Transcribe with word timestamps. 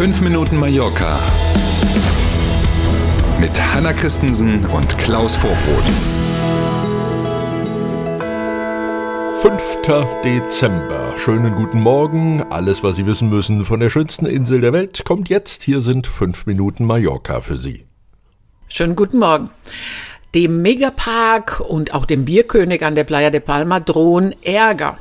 5 0.00 0.22
Minuten 0.22 0.56
Mallorca 0.56 1.20
mit 3.38 3.50
Hanna 3.60 3.92
Christensen 3.92 4.64
und 4.64 4.96
Klaus 4.96 5.36
Vorbrot. 5.36 5.84
5. 9.42 10.22
Dezember. 10.24 11.12
Schönen 11.18 11.54
guten 11.54 11.80
Morgen. 11.80 12.42
Alles, 12.48 12.82
was 12.82 12.96
Sie 12.96 13.04
wissen 13.04 13.28
müssen 13.28 13.66
von 13.66 13.78
der 13.78 13.90
schönsten 13.90 14.24
Insel 14.24 14.62
der 14.62 14.72
Welt, 14.72 15.04
kommt 15.04 15.28
jetzt. 15.28 15.64
Hier 15.64 15.82
sind 15.82 16.06
5 16.06 16.46
Minuten 16.46 16.86
Mallorca 16.86 17.42
für 17.42 17.58
Sie. 17.58 17.84
Schönen 18.68 18.96
guten 18.96 19.18
Morgen. 19.18 19.50
Dem 20.34 20.62
Megapark 20.62 21.60
und 21.60 21.92
auch 21.92 22.06
dem 22.06 22.24
Bierkönig 22.24 22.86
an 22.86 22.94
der 22.94 23.04
Playa 23.04 23.28
de 23.28 23.40
Palma 23.40 23.80
drohen 23.80 24.34
Ärger. 24.42 24.96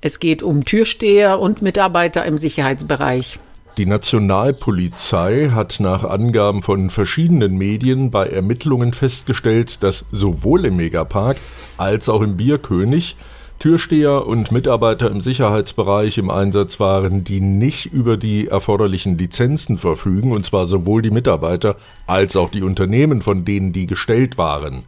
Es 0.00 0.20
geht 0.20 0.44
um 0.44 0.64
Türsteher 0.64 1.40
und 1.40 1.62
Mitarbeiter 1.62 2.24
im 2.24 2.38
Sicherheitsbereich. 2.38 3.40
Die 3.78 3.84
Nationalpolizei 3.84 5.50
hat 5.50 5.80
nach 5.80 6.02
Angaben 6.02 6.62
von 6.62 6.88
verschiedenen 6.88 7.58
Medien 7.58 8.10
bei 8.10 8.26
Ermittlungen 8.26 8.94
festgestellt, 8.94 9.82
dass 9.82 10.06
sowohl 10.10 10.64
im 10.64 10.76
Megapark 10.76 11.36
als 11.76 12.08
auch 12.08 12.22
im 12.22 12.38
Bierkönig 12.38 13.16
Türsteher 13.58 14.26
und 14.26 14.50
Mitarbeiter 14.50 15.10
im 15.10 15.20
Sicherheitsbereich 15.20 16.16
im 16.16 16.30
Einsatz 16.30 16.80
waren, 16.80 17.22
die 17.22 17.42
nicht 17.42 17.92
über 17.92 18.16
die 18.16 18.48
erforderlichen 18.48 19.18
Lizenzen 19.18 19.76
verfügen, 19.76 20.32
und 20.32 20.46
zwar 20.46 20.64
sowohl 20.64 21.02
die 21.02 21.10
Mitarbeiter 21.10 21.76
als 22.06 22.34
auch 22.34 22.48
die 22.48 22.62
Unternehmen, 22.62 23.20
von 23.20 23.44
denen 23.44 23.74
die 23.74 23.86
gestellt 23.86 24.38
waren. 24.38 24.84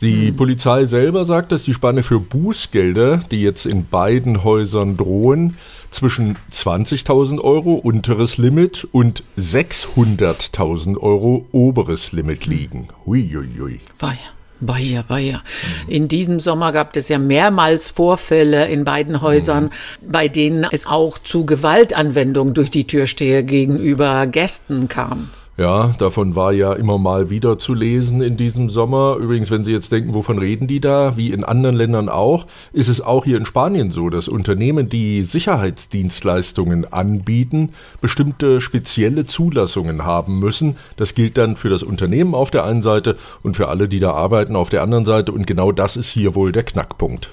Die 0.00 0.30
Polizei 0.30 0.84
selber 0.84 1.24
sagt, 1.24 1.50
dass 1.50 1.64
die 1.64 1.74
Spanne 1.74 2.04
für 2.04 2.20
Bußgelder, 2.20 3.16
die 3.32 3.42
jetzt 3.42 3.66
in 3.66 3.86
beiden 3.86 4.44
Häusern 4.44 4.96
drohen, 4.96 5.56
zwischen 5.90 6.36
20.000 6.52 7.40
Euro 7.40 7.74
unteres 7.74 8.38
Limit 8.38 8.86
und 8.92 9.24
600.000 9.36 10.98
Euro 10.98 11.46
oberes 11.50 12.12
Limit 12.12 12.46
liegen. 12.46 12.88
Huiuiui. 13.06 13.80
Weia. 13.98 14.16
Weia, 14.60 15.04
weia. 15.06 15.42
In 15.86 16.08
diesem 16.08 16.40
Sommer 16.40 16.72
gab 16.72 16.96
es 16.96 17.08
ja 17.08 17.18
mehrmals 17.18 17.90
Vorfälle 17.90 18.66
in 18.66 18.84
beiden 18.84 19.20
Häusern, 19.20 19.70
bei 20.02 20.26
denen 20.26 20.66
es 20.72 20.86
auch 20.86 21.20
zu 21.20 21.46
Gewaltanwendung 21.46 22.54
durch 22.54 22.70
die 22.70 22.84
Türsteher 22.84 23.44
gegenüber 23.44 24.26
Gästen 24.26 24.88
kam. 24.88 25.30
Ja, 25.58 25.88
davon 25.98 26.36
war 26.36 26.52
ja 26.52 26.72
immer 26.74 26.98
mal 26.98 27.30
wieder 27.30 27.58
zu 27.58 27.74
lesen 27.74 28.22
in 28.22 28.36
diesem 28.36 28.70
Sommer. 28.70 29.16
Übrigens, 29.16 29.50
wenn 29.50 29.64
Sie 29.64 29.72
jetzt 29.72 29.90
denken, 29.90 30.14
wovon 30.14 30.38
reden 30.38 30.68
die 30.68 30.80
da? 30.80 31.16
Wie 31.16 31.32
in 31.32 31.42
anderen 31.42 31.74
Ländern 31.74 32.08
auch, 32.08 32.46
ist 32.72 32.86
es 32.86 33.00
auch 33.00 33.24
hier 33.24 33.38
in 33.38 33.44
Spanien 33.44 33.90
so, 33.90 34.08
dass 34.08 34.28
Unternehmen, 34.28 34.88
die 34.88 35.22
Sicherheitsdienstleistungen 35.22 36.92
anbieten, 36.92 37.72
bestimmte 38.00 38.60
spezielle 38.60 39.26
Zulassungen 39.26 40.04
haben 40.04 40.38
müssen. 40.38 40.76
Das 40.94 41.16
gilt 41.16 41.36
dann 41.36 41.56
für 41.56 41.70
das 41.70 41.82
Unternehmen 41.82 42.36
auf 42.36 42.52
der 42.52 42.62
einen 42.62 42.82
Seite 42.82 43.16
und 43.42 43.56
für 43.56 43.66
alle, 43.66 43.88
die 43.88 43.98
da 43.98 44.12
arbeiten, 44.12 44.54
auf 44.54 44.68
der 44.68 44.82
anderen 44.82 45.06
Seite. 45.06 45.32
Und 45.32 45.48
genau 45.48 45.72
das 45.72 45.96
ist 45.96 46.10
hier 46.10 46.36
wohl 46.36 46.52
der 46.52 46.62
Knackpunkt. 46.62 47.32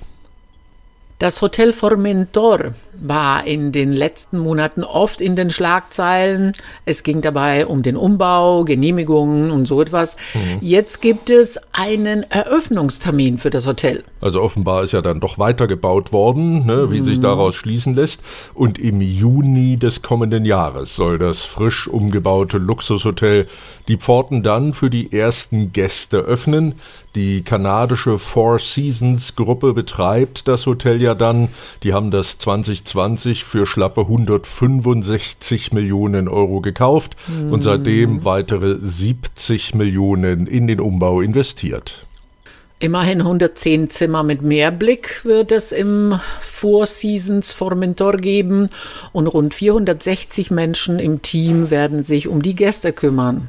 Das 1.18 1.42
Hotel 1.42 1.72
Formentor 1.72 2.74
war 3.00 3.48
in 3.48 3.72
den 3.72 3.94
letzten 3.94 4.38
Monaten 4.38 4.84
oft 4.84 5.22
in 5.22 5.38
den 5.38 5.50
Schlagzeilen. 5.50 6.52
Es 6.84 7.04
ging 7.04 7.22
dabei 7.22 7.68
um 7.68 7.84
den 7.84 7.96
Umbau, 7.96 8.66
Genehmigungen 8.66 9.50
und 9.50 9.66
so 9.66 9.82
etwas. 9.82 10.18
Mhm. 10.34 10.60
Jetzt 10.60 11.02
gibt 11.02 11.30
es 11.30 11.58
einen 11.72 12.24
Eröffnungstermin 12.30 13.38
für 13.38 13.50
das 13.50 13.66
Hotel. 13.66 14.04
Also 14.20 14.42
offenbar 14.42 14.84
ist 14.84 14.92
ja 14.92 15.02
dann 15.02 15.22
doch 15.22 15.40
weitergebaut 15.40 16.12
worden, 16.12 16.66
ne, 16.66 16.92
wie 16.92 17.00
mhm. 17.00 17.06
sich 17.06 17.22
daraus 17.22 17.56
schließen 17.56 17.96
lässt. 17.96 18.22
Und 18.54 18.78
im 18.78 19.00
Juni 19.00 19.78
des 19.78 20.02
kommenden 20.02 20.44
Jahres 20.44 20.98
soll 20.98 21.18
das 21.18 21.44
frisch 21.44 21.88
umgebaute 21.88 22.58
Luxushotel 22.58 23.48
die 23.88 23.98
Pforten 23.98 24.44
dann 24.44 24.74
für 24.74 24.90
die 24.90 25.14
ersten 25.14 25.72
Gäste 25.72 26.18
öffnen. 26.18 26.76
Die 27.16 27.44
kanadische 27.44 28.20
Four 28.20 28.60
Seasons 28.60 29.38
Gruppe 29.38 29.74
betreibt 29.74 30.50
das 30.50 30.66
Hotel 30.66 31.02
ja 31.02 31.16
dann. 31.16 31.48
Die 31.84 31.94
haben 31.94 32.12
das 32.12 32.38
2020 32.40 33.46
für 33.46 33.66
schlappe 33.66 34.02
165 34.02 35.72
Millionen 35.72 36.28
Euro 36.28 36.60
gekauft 36.60 37.16
mhm. 37.28 37.54
und 37.54 37.62
seitdem 37.62 38.26
weitere 38.26 38.76
70 38.78 39.76
Millionen 39.76 40.46
in 40.46 40.68
den 40.68 40.82
Umbau 40.82 41.22
investiert. 41.22 42.06
Immerhin 42.80 43.22
110 43.22 43.90
Zimmer 43.90 44.24
mit 44.24 44.42
Meerblick 44.42 45.24
wird 45.24 45.54
es 45.54 45.72
im 45.72 46.20
Four 46.42 46.86
Seasons 46.86 47.52
Formentor 47.52 48.18
geben 48.18 48.70
und 49.14 49.28
rund 49.28 49.54
460 49.54 50.52
Menschen 50.52 51.00
im 51.00 51.22
Team 51.22 51.70
werden 51.70 52.04
sich 52.04 52.28
um 52.28 52.42
die 52.42 52.56
Gäste 52.56 52.92
kümmern. 52.92 53.48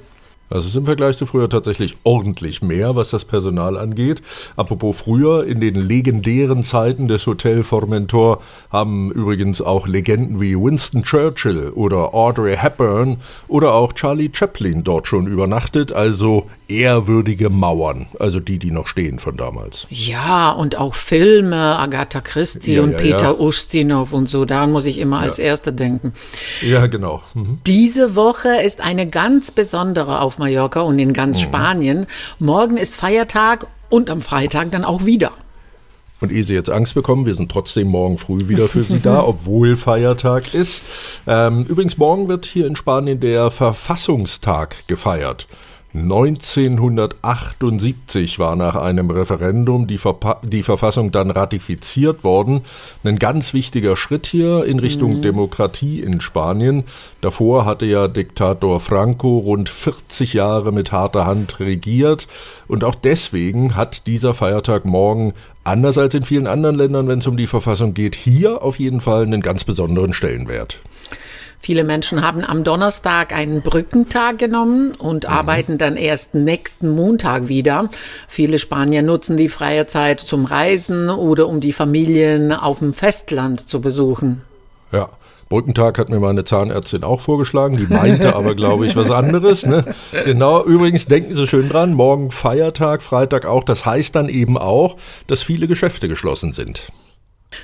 Es 0.48 0.64
ist 0.64 0.76
im 0.76 0.84
Vergleich 0.84 1.16
zu 1.16 1.26
früher 1.26 1.48
tatsächlich 1.48 1.96
ordentlich 2.04 2.62
mehr, 2.62 2.94
was 2.94 3.10
das 3.10 3.24
Personal 3.24 3.76
angeht. 3.76 4.22
Apropos 4.54 4.96
früher, 4.96 5.44
in 5.44 5.60
den 5.60 5.74
legendären 5.74 6.62
Zeiten 6.62 7.08
des 7.08 7.26
Hotel 7.26 7.64
Formentor 7.64 8.40
haben 8.70 9.10
übrigens 9.10 9.60
auch 9.60 9.88
Legenden 9.88 10.40
wie 10.40 10.54
Winston 10.54 11.02
Churchill 11.02 11.70
oder 11.74 12.14
Audrey 12.14 12.56
Hepburn 12.56 13.16
oder 13.48 13.74
auch 13.74 13.92
Charlie 13.92 14.30
Chaplin 14.32 14.84
dort 14.84 15.08
schon 15.08 15.26
übernachtet. 15.26 15.92
Also 15.92 16.46
ehrwürdige 16.68 17.50
Mauern, 17.50 18.06
also 18.18 18.40
die, 18.40 18.58
die 18.58 18.70
noch 18.70 18.86
stehen 18.86 19.18
von 19.18 19.36
damals. 19.36 19.86
Ja, 19.90 20.50
und 20.50 20.76
auch 20.78 20.94
Filme, 20.94 21.78
Agatha 21.78 22.20
Christie 22.20 22.74
ja, 22.74 22.82
und 22.82 22.92
ja, 22.92 22.96
Peter 22.98 23.18
ja. 23.18 23.38
Ustinov 23.38 24.12
und 24.12 24.28
so, 24.28 24.44
daran 24.44 24.72
muss 24.72 24.84
ich 24.84 24.98
immer 24.98 25.20
als 25.20 25.38
Erste 25.38 25.72
denken. 25.72 26.12
Ja, 26.62 26.86
genau. 26.86 27.22
Mhm. 27.34 27.58
Diese 27.66 28.16
Woche 28.16 28.60
ist 28.62 28.80
eine 28.80 29.06
ganz 29.06 29.50
besondere 29.50 30.20
auf 30.20 30.38
Mallorca 30.38 30.80
und 30.80 30.98
in 30.98 31.12
ganz 31.12 31.38
mhm. 31.38 31.42
Spanien. 31.44 32.06
Morgen 32.38 32.76
ist 32.76 32.96
Feiertag 32.96 33.66
und 33.88 34.10
am 34.10 34.22
Freitag 34.22 34.70
dann 34.70 34.84
auch 34.84 35.04
wieder. 35.04 35.32
Und 36.20 36.32
ehe 36.32 36.42
Sie 36.42 36.54
jetzt 36.54 36.70
Angst 36.70 36.94
bekommen, 36.94 37.26
wir 37.26 37.34
sind 37.34 37.52
trotzdem 37.52 37.88
morgen 37.88 38.16
früh 38.16 38.48
wieder 38.48 38.68
für 38.68 38.82
Sie 38.82 39.00
da, 39.00 39.22
obwohl 39.26 39.76
Feiertag 39.76 40.54
ist. 40.54 40.82
Ähm, 41.26 41.66
übrigens, 41.68 41.98
morgen 41.98 42.28
wird 42.28 42.46
hier 42.46 42.66
in 42.66 42.74
Spanien 42.74 43.20
der 43.20 43.50
Verfassungstag 43.50 44.86
gefeiert. 44.86 45.46
1978 46.02 48.38
war 48.38 48.56
nach 48.56 48.76
einem 48.76 49.10
Referendum 49.10 49.86
die, 49.86 49.98
Verpa 49.98 50.40
die, 50.44 50.62
Verfassung 50.62 51.12
dann 51.12 51.30
ratifiziert 51.30 52.24
worden. 52.24 52.62
Ein 53.04 53.18
ganz 53.18 53.52
wichtiger 53.54 53.96
Schritt 53.96 54.26
hier 54.26 54.64
in 54.64 54.78
Richtung 54.78 55.16
mhm. 55.16 55.22
Demokratie 55.22 56.00
in 56.00 56.20
Spanien. 56.20 56.84
Davor 57.20 57.64
hatte 57.64 57.86
ja 57.86 58.08
Diktator 58.08 58.80
Franco 58.80 59.38
rund 59.38 59.68
40 59.68 60.34
Jahre 60.34 60.72
mit 60.72 60.92
harter 60.92 61.26
Hand 61.26 61.60
regiert. 61.60 62.26
Und 62.68 62.84
auch 62.84 62.94
deswegen 62.94 63.74
hat 63.74 64.06
dieser 64.06 64.34
Feiertag 64.34 64.84
morgen, 64.84 65.32
anders 65.64 65.98
als 65.98 66.14
in 66.14 66.24
vielen 66.24 66.46
anderen 66.46 66.76
Ländern, 66.76 67.08
wenn 67.08 67.20
es 67.20 67.26
um 67.26 67.36
die 67.36 67.46
Verfassung 67.46 67.94
geht, 67.94 68.14
hier 68.14 68.62
auf 68.62 68.78
jeden 68.78 69.00
Fall 69.00 69.22
einen 69.22 69.40
ganz 69.40 69.64
besonderen 69.64 70.12
Stellenwert. 70.12 70.80
Viele 71.58 71.84
Menschen 71.84 72.22
haben 72.22 72.44
am 72.44 72.64
Donnerstag 72.64 73.32
einen 73.32 73.62
Brückentag 73.62 74.38
genommen 74.38 74.92
und 74.92 75.24
mhm. 75.24 75.30
arbeiten 75.30 75.78
dann 75.78 75.96
erst 75.96 76.34
nächsten 76.34 76.90
Montag 76.90 77.48
wieder. 77.48 77.88
Viele 78.28 78.58
Spanier 78.58 79.02
nutzen 79.02 79.36
die 79.36 79.48
freie 79.48 79.86
Zeit 79.86 80.20
zum 80.20 80.44
Reisen 80.44 81.08
oder 81.08 81.48
um 81.48 81.60
die 81.60 81.72
Familien 81.72 82.52
auf 82.52 82.78
dem 82.78 82.92
Festland 82.92 83.68
zu 83.68 83.80
besuchen. 83.80 84.42
Ja. 84.92 85.08
Brückentag 85.48 85.98
hat 85.98 86.08
mir 86.08 86.18
meine 86.18 86.42
Zahnärztin 86.42 87.04
auch 87.04 87.20
vorgeschlagen, 87.20 87.76
die 87.76 87.86
meinte 87.86 88.34
aber, 88.34 88.56
glaube 88.56 88.84
ich, 88.84 88.96
was 88.96 89.12
anderes. 89.12 89.64
Ne? 89.64 89.84
Genau, 90.24 90.64
übrigens 90.64 91.06
denken 91.06 91.36
Sie 91.36 91.46
schön 91.46 91.68
dran, 91.68 91.94
morgen 91.94 92.32
Feiertag, 92.32 93.02
Freitag 93.02 93.46
auch. 93.46 93.62
Das 93.62 93.86
heißt 93.86 94.16
dann 94.16 94.28
eben 94.28 94.58
auch, 94.58 94.96
dass 95.28 95.44
viele 95.44 95.68
Geschäfte 95.68 96.08
geschlossen 96.08 96.52
sind. 96.52 96.88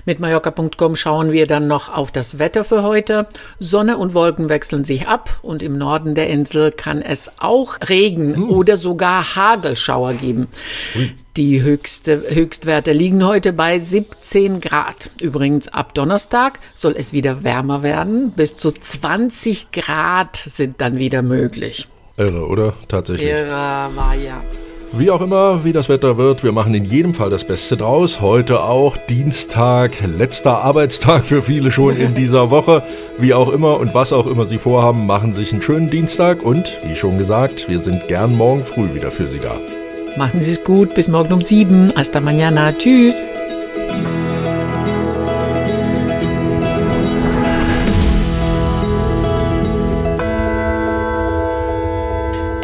Mit 0.04 0.20
Mallorca.com 0.20 0.96
schauen 0.96 1.32
wir 1.32 1.46
dann 1.46 1.68
noch 1.68 1.94
auf 1.94 2.10
das 2.10 2.38
Wetter 2.38 2.64
für 2.64 2.82
heute. 2.82 3.26
Sonne 3.58 3.98
und 3.98 4.14
Wolken 4.14 4.48
wechseln 4.48 4.84
sich 4.84 5.08
ab 5.08 5.38
und 5.42 5.62
im 5.62 5.78
Norden 5.78 6.14
der 6.14 6.28
Insel 6.28 6.72
kann 6.72 7.02
es 7.02 7.30
auch 7.38 7.76
Regen 7.88 8.36
hm. 8.36 8.50
oder 8.50 8.76
sogar 8.76 9.36
Hagelschauer 9.36 10.14
geben. 10.14 10.48
Ui. 10.96 11.12
Die 11.38 11.62
höchste, 11.62 12.22
Höchstwerte 12.28 12.92
liegen 12.92 13.24
heute 13.26 13.54
bei 13.54 13.78
17 13.78 14.60
Grad. 14.60 15.10
Übrigens 15.18 15.68
ab 15.68 15.94
Donnerstag 15.94 16.58
soll 16.74 16.94
es 16.94 17.14
wieder 17.14 17.42
wärmer 17.42 17.82
werden. 17.82 18.32
Bis 18.32 18.54
zu 18.54 18.70
20 18.70 19.70
Grad 19.72 20.36
sind 20.36 20.82
dann 20.82 20.96
wieder 20.96 21.22
möglich. 21.22 21.88
Irre, 22.18 22.46
oder? 22.46 22.74
Tatsächlich. 22.88 23.30
Irre 23.30 23.48
war 23.48 24.14
ja. 24.14 24.42
Wie 24.94 25.10
auch 25.10 25.22
immer, 25.22 25.64
wie 25.64 25.72
das 25.72 25.88
Wetter 25.88 26.18
wird, 26.18 26.44
wir 26.44 26.52
machen 26.52 26.74
in 26.74 26.84
jedem 26.84 27.14
Fall 27.14 27.30
das 27.30 27.44
Beste 27.44 27.78
draus. 27.78 28.20
Heute 28.20 28.62
auch 28.62 28.98
Dienstag, 28.98 29.96
letzter 30.18 30.62
Arbeitstag 30.62 31.24
für 31.24 31.42
viele 31.42 31.70
schon 31.70 31.96
in 31.96 32.14
dieser 32.14 32.50
Woche. 32.50 32.82
Wie 33.16 33.32
auch 33.32 33.48
immer 33.48 33.80
und 33.80 33.94
was 33.94 34.12
auch 34.12 34.26
immer 34.26 34.44
Sie 34.44 34.58
vorhaben, 34.58 35.06
machen 35.06 35.32
sich 35.32 35.50
einen 35.50 35.62
schönen 35.62 35.88
Dienstag 35.88 36.42
und, 36.42 36.76
wie 36.84 36.94
schon 36.94 37.16
gesagt, 37.16 37.70
wir 37.70 37.78
sind 37.78 38.06
gern 38.06 38.36
morgen 38.36 38.64
früh 38.64 38.92
wieder 38.92 39.10
für 39.10 39.26
Sie 39.26 39.38
da. 39.40 39.58
Machen 40.18 40.42
Sie 40.42 40.50
es 40.50 40.62
gut, 40.62 40.94
bis 40.94 41.08
morgen 41.08 41.32
um 41.32 41.40
sieben. 41.40 41.90
Hasta 41.96 42.20
mañana. 42.20 42.70
Tschüss. 42.76 43.24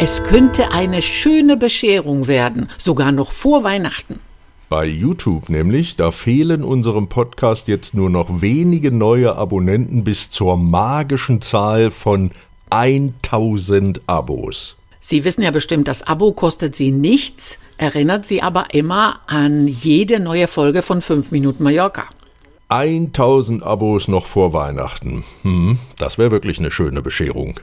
Es 0.01 0.23
könnte 0.23 0.71
eine 0.71 1.03
schöne 1.03 1.57
Bescherung 1.57 2.29
werden, 2.29 2.71
sogar 2.79 3.11
noch 3.11 3.33
vor 3.33 3.65
Weihnachten. 3.65 4.21
Bei 4.69 4.85
YouTube 4.85 5.49
nämlich, 5.49 5.97
da 5.97 6.13
fehlen 6.13 6.63
unserem 6.63 7.09
Podcast 7.09 7.67
jetzt 7.67 7.95
nur 7.95 8.09
noch 8.09 8.41
wenige 8.41 8.93
neue 8.93 9.35
Abonnenten 9.35 10.05
bis 10.05 10.31
zur 10.31 10.57
magischen 10.57 11.41
Zahl 11.41 11.91
von 11.91 12.31
1000 12.71 14.03
Abos. 14.07 14.77
Sie 15.01 15.25
wissen 15.25 15.43
ja 15.43 15.51
bestimmt, 15.51 15.89
das 15.89 16.07
Abo 16.07 16.31
kostet 16.31 16.77
Sie 16.77 16.93
nichts, 16.93 17.59
erinnert 17.77 18.25
Sie 18.25 18.41
aber 18.41 18.73
immer 18.75 19.19
an 19.27 19.67
jede 19.67 20.21
neue 20.21 20.47
Folge 20.47 20.83
von 20.83 21.03
5 21.03 21.33
Minuten 21.33 21.65
Mallorca. 21.65 22.05
1000 22.69 23.65
Abos 23.65 24.07
noch 24.07 24.27
vor 24.27 24.53
Weihnachten. 24.53 25.25
Hm, 25.43 25.79
das 25.97 26.19
wäre 26.19 26.31
wirklich 26.31 26.61
eine 26.61 26.71
schöne 26.71 27.03
Bescherung. 27.03 27.59